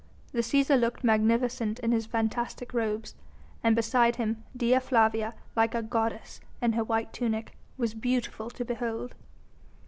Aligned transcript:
The 0.31 0.39
Cæsar 0.39 0.79
looked 0.79 1.03
magnificent 1.03 1.77
in 1.77 1.91
his 1.91 2.07
fantastic 2.07 2.73
robes, 2.73 3.13
and 3.63 3.75
beside 3.75 4.15
him 4.15 4.43
Dea 4.57 4.79
Flavia 4.79 5.35
like 5.55 5.75
a 5.75 5.83
goddess 5.83 6.39
in 6.59 6.73
her 6.73 6.83
white 6.83 7.13
tunic 7.13 7.55
was 7.77 7.93
beautiful 7.93 8.49
to 8.49 8.65
behold. 8.65 9.13